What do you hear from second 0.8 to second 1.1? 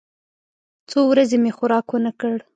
څو